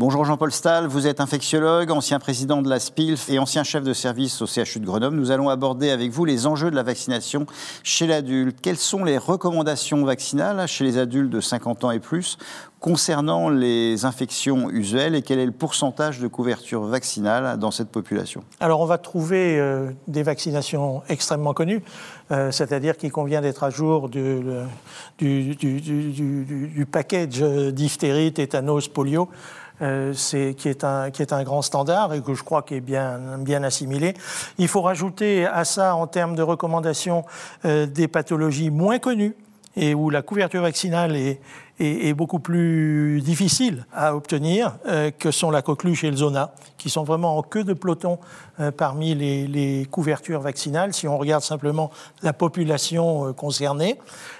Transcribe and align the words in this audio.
Bonjour 0.00 0.24
Jean-Paul 0.24 0.50
Stahl, 0.50 0.86
vous 0.86 1.06
êtes 1.06 1.20
infectiologue, 1.20 1.90
ancien 1.90 2.18
président 2.18 2.62
de 2.62 2.70
la 2.70 2.80
SPILF 2.80 3.28
et 3.28 3.38
ancien 3.38 3.64
chef 3.64 3.84
de 3.84 3.92
service 3.92 4.40
au 4.40 4.46
CHU 4.46 4.80
de 4.80 4.86
Grenoble. 4.86 5.14
Nous 5.14 5.30
allons 5.30 5.50
aborder 5.50 5.90
avec 5.90 6.10
vous 6.10 6.24
les 6.24 6.46
enjeux 6.46 6.70
de 6.70 6.74
la 6.74 6.82
vaccination 6.82 7.44
chez 7.82 8.06
l'adulte. 8.06 8.56
Quelles 8.62 8.78
sont 8.78 9.04
les 9.04 9.18
recommandations 9.18 10.02
vaccinales 10.02 10.66
chez 10.66 10.84
les 10.84 10.96
adultes 10.96 11.28
de 11.28 11.42
50 11.42 11.84
ans 11.84 11.90
et 11.90 11.98
plus 11.98 12.38
concernant 12.80 13.50
les 13.50 14.06
infections 14.06 14.70
usuelles 14.70 15.14
et 15.14 15.20
quel 15.20 15.38
est 15.38 15.44
le 15.44 15.52
pourcentage 15.52 16.18
de 16.18 16.28
couverture 16.28 16.84
vaccinale 16.84 17.58
dans 17.58 17.70
cette 17.70 17.90
population? 17.90 18.42
Alors 18.58 18.80
on 18.80 18.86
va 18.86 18.96
trouver 18.96 19.60
euh, 19.60 19.90
des 20.08 20.22
vaccinations 20.22 21.02
extrêmement 21.10 21.52
connues, 21.52 21.82
euh, 22.30 22.50
c'est-à-dire 22.50 22.96
qu'il 22.96 23.12
convient 23.12 23.42
d'être 23.42 23.64
à 23.64 23.68
jour 23.68 24.08
du, 24.08 24.40
du, 25.18 25.54
du, 25.54 25.80
du 26.74 26.86
package 26.86 27.42
diphtérie, 27.42 28.32
tétanos, 28.32 28.88
polio. 28.88 29.28
Euh, 29.82 30.12
qui, 30.12 30.68
est 30.68 30.84
un, 30.84 31.10
qui 31.10 31.22
est 31.22 31.32
un 31.32 31.42
grand 31.42 31.62
standard 31.62 32.12
et 32.12 32.20
que 32.20 32.34
je 32.34 32.42
crois 32.42 32.60
qui 32.60 32.74
est 32.74 32.80
bien, 32.82 33.38
bien 33.38 33.62
assimilé. 33.62 34.12
Il 34.58 34.68
faut 34.68 34.82
rajouter 34.82 35.46
à 35.46 35.64
ça, 35.64 35.94
en 35.94 36.06
termes 36.06 36.34
de 36.36 36.42
recommandations, 36.42 37.24
euh, 37.64 37.86
des 37.86 38.06
pathologies 38.06 38.68
moins 38.68 38.98
connues 38.98 39.34
et 39.76 39.94
où 39.94 40.10
la 40.10 40.20
couverture 40.20 40.60
vaccinale 40.60 41.16
est, 41.16 41.40
est, 41.80 42.14
beaucoup 42.14 42.38
plus 42.38 43.20
difficile 43.22 43.86
à 43.92 44.14
obtenir, 44.14 44.76
euh, 44.86 45.10
que 45.10 45.30
sont 45.30 45.50
la 45.50 45.62
coqueluche 45.62 46.04
et 46.04 46.10
le 46.10 46.16
zona, 46.16 46.52
qui 46.76 46.90
sont 46.90 47.04
vraiment 47.04 47.38
en 47.38 47.42
queue 47.42 47.64
de 47.64 47.72
peloton 47.72 48.18
euh, 48.58 48.70
parmi 48.70 49.14
les, 49.14 49.86
couvertures 49.90 50.40
vaccinales, 50.40 50.92
si 50.92 51.08
on 51.08 51.16
regarde 51.16 51.42
simplement 51.42 51.90
la 52.22 52.32
population 52.32 53.28
euh, 53.28 53.32
concernée. 53.32 53.98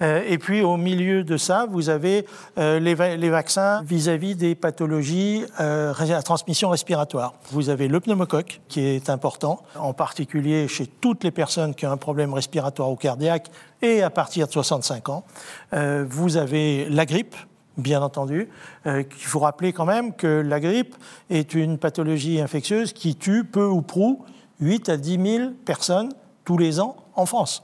et 0.00 0.38
puis 0.38 0.62
au 0.62 0.76
milieu 0.76 1.22
de 1.22 1.36
ça, 1.36 1.66
vous 1.70 1.88
avez 1.88 2.26
les, 2.56 2.80
les, 3.16 3.30
vaccins 3.30 3.82
vis-à-vis 3.84 4.34
des 4.34 4.56
pathologies 4.56 5.44
à 5.58 6.22
transmission 6.24 6.70
respiratoire. 6.70 7.34
Vous 7.52 7.70
avez 7.70 7.86
le 7.86 8.00
pneumocoque, 8.00 8.60
qui 8.66 8.80
est 8.80 9.08
important, 9.10 9.62
en 9.76 9.92
particulier 9.92 10.66
chez 10.66 10.88
toutes 10.88 11.22
les 11.22 11.30
personnes 11.30 11.76
qui 11.76 11.86
ont 11.86 11.92
un 11.92 11.96
problème 11.96 12.34
respiratoire 12.34 12.90
ou 12.90 12.96
cardiaque, 12.96 13.48
et 13.80 14.02
à 14.02 14.10
partir 14.10 14.48
de 14.48 14.52
65 14.52 15.08
ans. 15.08 15.24
vous 15.72 16.36
avez 16.36 16.88
la 16.88 17.06
grippe, 17.06 17.21
bien 17.76 18.02
entendu. 18.02 18.48
Euh, 18.86 19.02
il 19.08 19.24
faut 19.24 19.40
rappeler 19.40 19.72
quand 19.72 19.86
même 19.86 20.14
que 20.14 20.26
la 20.26 20.60
grippe 20.60 20.94
est 21.30 21.54
une 21.54 21.78
pathologie 21.78 22.40
infectieuse 22.40 22.92
qui 22.92 23.16
tue 23.16 23.44
peu 23.44 23.64
ou 23.64 23.82
prou 23.82 24.24
8 24.60 24.88
à 24.88 24.96
10 24.96 25.36
000 25.38 25.50
personnes 25.64 26.12
tous 26.44 26.58
les 26.58 26.80
ans 26.80 26.96
en 27.14 27.26
France 27.26 27.62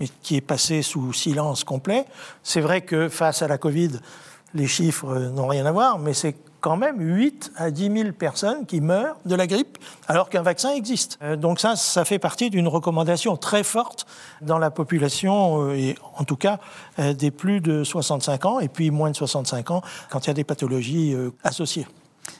et 0.00 0.08
qui 0.22 0.36
est 0.36 0.40
passée 0.40 0.82
sous 0.82 1.12
silence 1.12 1.64
complet. 1.64 2.06
C'est 2.42 2.60
vrai 2.60 2.80
que 2.80 3.08
face 3.08 3.42
à 3.42 3.48
la 3.48 3.58
Covid, 3.58 3.92
les 4.54 4.66
chiffres 4.66 5.30
n'ont 5.30 5.46
rien 5.46 5.64
à 5.66 5.72
voir, 5.72 5.98
mais 5.98 6.12
c'est 6.12 6.36
quand 6.62 6.76
même 6.76 6.96
8 7.00 7.52
à 7.56 7.70
10 7.70 7.90
000 7.92 8.12
personnes 8.12 8.64
qui 8.64 8.80
meurent 8.80 9.16
de 9.26 9.34
la 9.34 9.46
grippe 9.46 9.76
alors 10.06 10.30
qu'un 10.30 10.42
vaccin 10.42 10.70
existe. 10.70 11.18
Euh, 11.20 11.36
donc 11.36 11.60
ça, 11.60 11.76
ça 11.76 12.06
fait 12.06 12.20
partie 12.20 12.48
d'une 12.48 12.68
recommandation 12.68 13.36
très 13.36 13.64
forte 13.64 14.06
dans 14.40 14.58
la 14.58 14.70
population, 14.70 15.66
euh, 15.66 15.74
et 15.74 15.96
en 16.16 16.24
tout 16.24 16.36
cas 16.36 16.60
euh, 16.98 17.12
des 17.12 17.30
plus 17.30 17.60
de 17.60 17.84
65 17.84 18.46
ans, 18.46 18.60
et 18.60 18.68
puis 18.68 18.90
moins 18.90 19.10
de 19.10 19.16
65 19.16 19.70
ans 19.72 19.82
quand 20.08 20.24
il 20.24 20.28
y 20.28 20.30
a 20.30 20.34
des 20.34 20.44
pathologies 20.44 21.16
associées. 21.42 21.86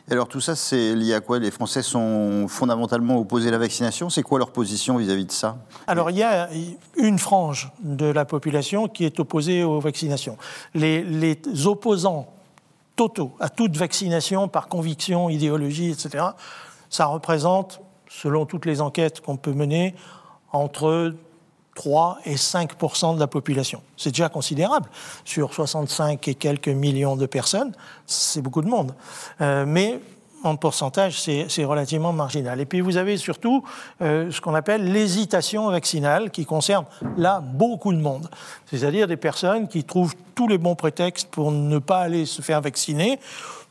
alors 0.09 0.29
tout 0.29 0.41
ça, 0.41 0.55
c'est 0.55 0.95
lié 0.95 1.15
à 1.15 1.21
quoi? 1.21 1.41
Les 1.41 1.51
Français 1.51 1.83
sont 1.83 2.47
fondamentalement 2.49 3.19
opposés 3.19 3.49
à 3.49 3.51
la 3.51 3.59
vaccination? 3.59 4.09
C'est 4.09 4.23
quoi 4.23 4.39
leur 4.39 4.53
position 4.53 4.99
vis-à-vis 4.99 5.27
de 5.27 5.33
ça? 5.33 5.59
Alors 5.89 6.11
il 6.11 6.19
y 6.19 6.23
a 6.23 6.49
une 6.97 7.19
frange 7.19 7.73
de 7.81 8.07
la 8.07 8.25
population 8.25 8.87
qui 8.87 9.05
est 9.05 9.19
opposée 9.19 9.65
aux 9.65 9.81
vaccinations. 9.81 10.37
Les, 10.75 11.03
les 11.03 11.67
opposants 11.67 12.29
totaux 13.03 13.33
à 13.41 13.49
toute 13.49 13.77
vaccination 13.77 14.47
par 14.47 14.69
conviction, 14.69 15.29
idéologie, 15.29 15.91
etc., 15.91 16.25
ça 16.89 17.07
représente, 17.07 17.81
selon 18.09 18.47
toutes 18.47 18.65
les 18.65 18.81
enquêtes 18.81 19.21
qu'on 19.21 19.37
peut 19.37 19.53
mener, 19.53 19.95
entre 20.53 21.15
3 21.75 22.19
et 22.27 22.37
5% 22.37 23.15
de 23.17 23.21
la 23.21 23.27
population. 23.27 23.83
C'est 23.97 24.11
déjà 24.11 24.29
considérable. 24.29 24.89
Sur 25.25 25.53
65 25.53 26.29
et 26.29 26.35
quelques 26.37 26.69
millions 26.69 27.17
de 27.17 27.27
personnes, 27.27 27.73
c'est 28.07 28.41
beaucoup 28.41 28.63
de 28.63 28.69
monde. 28.69 28.95
Euh, 29.41 29.65
mais 29.67 29.99
en 30.45 30.57
pourcentage, 30.57 31.21
c'est 31.21 31.65
relativement 31.65 32.13
marginal. 32.13 32.61
Et 32.61 32.67
puis 32.67 32.81
vous 32.81 32.97
avez 32.97 33.17
surtout 33.17 33.65
euh, 34.01 34.31
ce 34.31 34.41
qu'on 34.41 34.55
appelle 34.55 34.93
l'hésitation 34.93 35.71
vaccinale, 35.71 36.31
qui 36.31 36.45
concerne 36.45 36.85
là 37.17 37.41
beaucoup 37.41 37.93
de 37.93 37.99
monde. 37.99 38.29
C'est-à-dire 38.67 39.07
des 39.07 39.17
personnes 39.17 39.69
qui 39.69 39.85
trouvent 39.85 40.15
tous 40.35 40.49
les 40.49 40.59
bons 40.59 40.75
prétextes 40.75 41.29
pour 41.31 41.53
ne 41.53 41.79
pas 41.79 42.01
aller 42.01 42.27
se 42.27 42.43
faire 42.43 42.61
vacciner, 42.61 43.19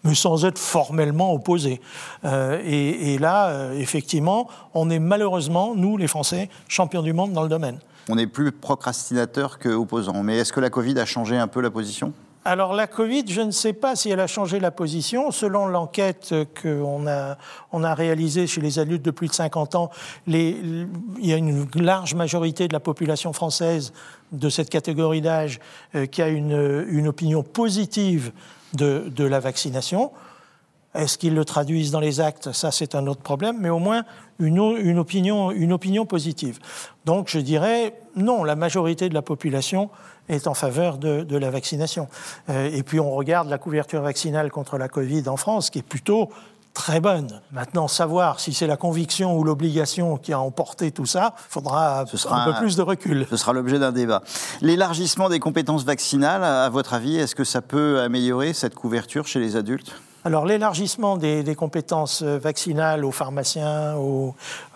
mais 0.04 0.16
sans 0.16 0.46
être 0.46 0.58
formellement 0.58 1.34
opposés. 1.34 1.81
Euh, 2.26 2.62
et, 2.64 3.18
là, 3.18 3.50
euh, 3.50 3.74
effectivement, 3.74 4.48
on 4.74 4.90
est 4.90 5.00
malheureusement, 5.00 5.76
nous 5.76 5.98
les 5.98 6.08
Français, 6.08 6.50
champions 6.68 7.02
du 7.02 7.14
monde 7.14 7.34
dans 7.34 7.44
le 7.44 7.50
domaine. 7.50 7.80
On 8.10 8.18
est 8.18 8.28
plus 8.28 8.52
procrastinateur 8.52 9.60
qu'opposant. 9.60 10.24
Mais 10.24 10.38
est-ce 10.38 10.54
que 10.54 10.60
la 10.60 10.70
Covid 10.70 11.00
a 11.00 11.06
changé 11.06 11.38
un 11.38 11.48
peu 11.48 11.62
la 11.62 11.70
position? 11.70 12.14
Alors 12.44 12.74
la 12.74 12.88
Covid, 12.88 13.25
je 13.28 13.41
ne 13.41 13.52
sais 13.52 13.74
pas 13.74 13.96
si 13.96 14.09
elle 14.09 14.19
a 14.19 14.28
changé 14.28 14.59
la 14.59 14.72
position. 14.72 15.29
Selon 15.29 15.68
l'enquête 15.68 16.34
qu'on 16.62 17.06
a, 17.07 17.38
on 17.72 17.84
a 17.84 17.94
réalisée 17.94 18.47
chez 18.47 18.62
les 18.62 18.79
adultes 18.79 19.03
de 19.03 19.12
plus 19.12 19.28
de 19.28 19.34
50 19.34 19.75
ans, 19.75 19.91
il 20.28 20.88
y 21.19 21.34
a 21.34 21.38
une 21.38 21.68
large 21.75 22.16
majorité 22.16 22.68
de 22.68 22.74
la 22.74 22.80
population 22.80 23.31
française 23.31 23.94
de 24.31 24.50
cette 24.50 24.69
catégorie 24.69 25.22
d'âge 25.22 25.59
euh, 25.94 26.06
qui 26.06 26.22
a 26.22 26.30
une, 26.30 26.85
une, 26.90 27.07
opinion 27.07 27.44
positive 27.44 28.31
de, 28.74 29.12
de 29.13 29.25
la 29.25 29.40
vaccination. 29.40 30.12
Est-ce 30.94 31.18
qu'ils 31.18 31.35
le 31.35 31.46
traduisent 31.46 31.91
dans 31.91 32.00
les 32.00 32.19
actes? 32.19 32.52
Ça, 32.52 32.72
c'est 32.72 32.96
un 32.96 33.07
autre 33.07 33.22
problème, 33.22 33.57
mais 33.59 33.69
au 33.69 33.79
moins 33.79 34.03
une, 34.40 34.57
une, 34.78 35.00
opinion, 35.00 35.52
une 35.52 35.72
opinion 35.72 36.06
positive. 36.06 36.59
Donc 37.06 37.29
je 37.29 37.40
dirais 37.40 37.94
non, 38.16 38.44
la 38.44 38.56
majorité 38.56 39.07
de 39.07 39.13
la 39.13 39.22
population 39.22 39.90
est 40.28 40.47
en 40.47 40.53
faveur 40.53 40.97
de, 40.97 41.38
la 41.38 41.50
vaccination. 41.50 42.07
Euh, 42.50 42.69
et 42.72 42.84
puis 42.84 43.00
on 43.00 43.12
regarde 43.12 43.50
la 43.50 43.57
couverture 43.57 44.01
vaccinale 44.01 44.51
contre 44.51 44.78
la 44.78 44.88
Covid 44.88 45.28
en 45.28 45.38
France, 45.38 45.69
qui 45.69 45.80
est 45.80 45.84
plutôt 45.84 46.30
très 46.74 47.00
bonne. 47.00 47.41
Maintenant, 47.51 47.88
savoir 47.88 48.40
si 48.40 48.53
c'est 48.53 48.68
la 48.68 48.78
conviction 48.78 49.38
ou 49.38 49.44
l'obligation 49.44 50.18
qui 50.18 50.34
a 50.34 50.40
emporté 50.40 50.91
tout 50.91 51.06
ça, 51.06 51.35
il 51.38 51.51
faudra 51.51 52.06
ce 52.07 52.18
sera 52.18 52.44
un 52.44 52.51
peu 52.51 52.59
plus 52.59 52.75
de 52.75 52.81
recul. 52.81 53.28
Ce 53.30 53.38
sera 53.38 53.53
l'objet 53.53 53.80
d'un 53.80 53.91
débat. 53.91 54.24
L'élargissement 54.62 55.30
des 55.30 55.40
compétences 55.40 55.84
vaccinales, 55.84 56.44
à 56.44 56.69
votre 56.69 56.94
avis, 56.94 57.18
est-ce 57.18 57.35
que 57.35 57.44
ça 57.44 57.62
peut 57.62 58.00
améliorer 58.00 58.53
cette 58.53 58.75
couverture 58.75 59.28
chez 59.28 59.40
les 59.40 59.56
adultes? 59.56 59.94
Alors 60.24 60.46
l'élargissement 60.46 61.18
des, 61.18 61.56
compétences 61.56 62.22
euh, 62.22 62.38
vaccinales 62.38 63.04
aux 63.06 63.12
pharmaciens, 63.12 63.96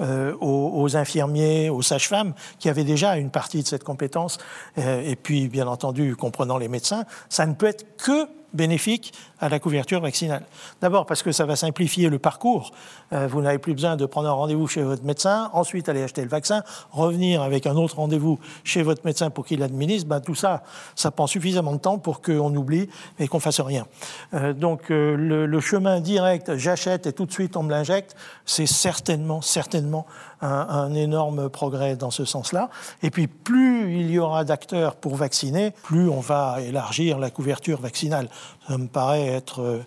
euh, 0.01 0.33
aux, 0.39 0.97
infirmiers, 0.97 1.69
aux 1.69 1.81
sages-femmes, 1.81 2.33
qui 2.59 2.69
avaient 2.69 2.83
déjà 2.83 3.17
une 3.17 3.29
partie 3.29 3.61
de 3.61 3.67
cette 3.67 3.83
compétence, 3.83 4.37
euh, 4.77 5.01
et 5.03 5.15
puis 5.15 5.47
bien 5.47 5.67
entendu 5.67 6.15
comprenant 6.15 6.57
les 6.57 6.67
médecins, 6.67 7.05
ça 7.29 7.45
ne 7.45 7.53
peut 7.53 7.67
être 7.67 7.85
que 7.97 8.27
bénéfique 8.55 9.13
à 9.39 9.49
la 9.49 9.59
couverture 9.59 10.01
vaccinale. 10.01 10.43
D'abord 10.81 11.05
parce 11.05 11.21
que 11.21 11.31
ça 11.31 11.45
va 11.45 11.55
simplifier 11.55 12.09
le 12.09 12.19
parcours. 12.19 12.71
Euh, 13.13 13.27
vous 13.27 13.41
n'avez 13.41 13.59
plus 13.59 13.73
besoin 13.73 13.95
de 13.95 14.05
prendre 14.05 14.29
un 14.29 14.33
rendez-vous 14.33 14.67
chez 14.67 14.81
votre 14.81 15.03
médecin, 15.03 15.49
ensuite 15.53 15.89
aller 15.89 16.03
acheter 16.03 16.21
le 16.21 16.29
vaccin, 16.29 16.63
revenir 16.91 17.41
avec 17.41 17.67
un 17.67 17.75
autre 17.75 17.97
rendez-vous 17.97 18.39
chez 18.63 18.81
votre 18.81 19.05
médecin 19.05 19.29
pour 19.29 19.45
qu'il 19.45 19.59
l'administre. 19.59 20.07
Ben, 20.07 20.21
tout 20.21 20.35
ça, 20.35 20.63
ça 20.95 21.11
prend 21.11 21.27
suffisamment 21.27 21.73
de 21.73 21.79
temps 21.79 21.97
pour 21.97 22.21
qu'on 22.21 22.55
oublie 22.55 22.89
et 23.19 23.27
qu'on 23.27 23.39
fasse 23.39 23.59
rien. 23.59 23.85
Euh, 24.33 24.53
donc 24.53 24.91
euh, 24.91 25.15
le, 25.15 25.59
chemin 25.59 25.99
direct, 25.99 26.55
j'achète 26.57 27.07
et 27.07 27.13
tout 27.13 27.25
de 27.25 27.31
suite 27.31 27.57
on 27.57 27.63
me 27.63 27.71
l'injecte, 27.71 28.15
c'est 28.45 28.67
certainement, 28.67 29.41
certainement 29.41 30.05
un, 30.41 30.93
énorme 30.93 31.49
progrès 31.49 31.95
dans 31.95 32.11
ce 32.11 32.25
sens-là. 32.25 32.69
Et 33.01 33.09
puis 33.09 33.27
plus 33.27 33.99
il 33.99 34.11
y 34.11 34.19
aura 34.19 34.43
d'acteurs 34.43 34.95
pour 34.95 35.15
vacciner, 35.15 35.71
plus 35.83 36.09
on 36.09 36.19
va 36.19 36.61
élargir 36.61 37.17
la 37.17 37.29
couverture 37.29 37.81
vaccinale. 37.81 38.29
Ça 38.67 38.77
me 38.77 38.87
paraît 38.87 39.27
être 39.27 39.61
euh, 39.61 39.85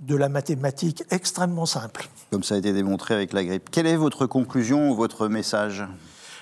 de 0.00 0.16
la 0.16 0.28
mathématique 0.28 1.04
extrêmement 1.10 1.66
simple. 1.66 2.08
Comme 2.30 2.42
ça 2.42 2.54
a 2.54 2.58
été 2.58 2.72
démontré 2.72 3.14
avec 3.14 3.32
la 3.32 3.44
grippe. 3.44 3.70
Quelle 3.70 3.86
est 3.86 3.96
votre 3.96 4.26
conclusion 4.26 4.90
ou 4.90 4.94
votre 4.94 5.28
message? 5.28 5.84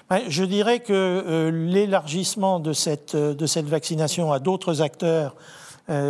Ben, 0.08 0.20
je 0.28 0.44
dirais 0.44 0.80
que 0.80 0.92
euh, 0.92 1.50
l'élargissement 1.50 2.60
de 2.60 2.72
cette, 2.72 3.14
euh, 3.14 3.34
de 3.34 3.46
cette 3.46 3.66
vaccination 3.66 4.32
à 4.32 4.38
d'autres 4.38 4.82
acteurs, 4.82 5.34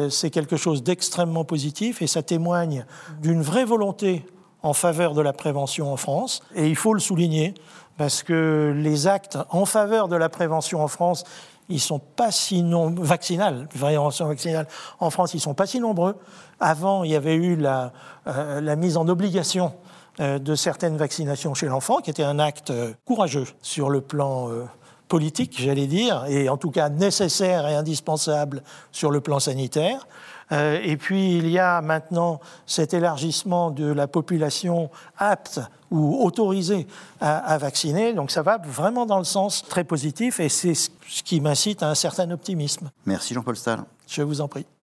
c'est 0.09 0.31
quelque 0.31 0.57
chose 0.57 0.83
d'extrêmement 0.83 1.45
positif 1.45 2.01
et 2.01 2.07
ça 2.07 2.23
témoigne 2.23 2.87
d'une 3.21 3.43
vraie 3.43 3.67
volonté 3.67 4.25
en 4.67 4.73
faveur 4.73 5.15
de 5.15 5.23
la 5.23 5.33
prévention 5.33 5.93
en 5.93 5.97
France. 5.97 6.41
Et 6.57 6.69
il 6.69 6.75
faut 6.75 6.93
le 6.93 7.01
souligner 7.01 7.55
parce 7.99 8.23
que 8.23 8.75
les 8.77 9.07
actes 9.07 9.39
en 9.51 9.65
faveur 9.65 10.09
de 10.09 10.17
la 10.17 10.29
prévention 10.29 10.83
en 10.83 10.89
France, 10.89 11.25
ils 11.69 11.81
sont 11.81 12.01
pas 12.01 12.33
si 12.33 12.63
nombreux, 12.63 13.05
vaccinales, 13.05 13.69
vaccinale 13.75 14.67
en 14.99 15.11
France, 15.11 15.35
ils 15.35 15.41
sont 15.41 15.55
pas 15.55 15.67
si 15.67 15.79
nombreux. 15.79 16.17
Avant, 16.59 17.05
il 17.05 17.13
y 17.13 17.17
avait 17.17 17.37
eu 17.37 17.55
la, 17.55 17.93
euh, 18.27 18.77
mise 18.77 18.97
en 18.97 19.07
obligation 19.09 19.73
euh, 20.19 20.41
de 20.41 20.55
certaines 20.57 20.97
vaccinations 20.97 21.55
chez 21.55 21.67
l'enfant, 21.67 21.99
qui 21.99 22.11
était 22.11 22.25
un 22.25 22.41
acte 22.41 22.71
euh, 22.71 22.93
courageux 23.05 23.47
sur 23.63 23.89
le 23.89 24.01
plan 24.01 24.51
politique, 25.09 25.57
j'allais 25.59 25.87
dire, 25.87 26.25
et 26.29 26.49
en 26.49 26.57
tout 26.57 26.71
cas 26.71 26.89
nécessaire 26.89 27.67
et 27.67 27.75
indispensable 27.75 28.63
sur 28.93 29.11
le 29.11 29.21
plan 29.21 29.39
sanitaire. 29.39 30.07
Euh, 30.53 30.79
et 30.83 30.97
puis 30.97 31.39
il 31.39 31.49
y 31.49 31.59
a 31.59 31.81
maintenant 31.81 32.41
cet 32.67 32.95
élargissement 32.95 33.71
de 33.71 33.91
la 33.91 34.07
population 34.07 34.91
apte 35.17 35.61
ou 35.91 36.25
autorisée 36.25 36.87
à, 37.21 37.59
vacciner. 37.59 38.13
Donc 38.13 38.31
ça 38.31 38.43
va 38.43 38.59
vraiment 38.59 39.07
dans 39.07 39.19
le 39.19 39.25
sens 39.25 39.65
très 39.69 39.85
positif 39.85 40.41
et 40.41 40.49
c'est 40.49 40.75
ce 40.75 40.91
qui 41.25 41.41
m'incite 41.41 41.83
à 41.83 41.91
un 41.91 41.95
certain 41.95 42.31
optimisme. 42.31 42.91
Merci 43.07 43.35
Jean-Paul 43.35 43.57
Stahl. 43.57 43.81
Je 44.07 44.23
vous 44.23 44.41
en 44.41 44.49
prie. 44.49 44.67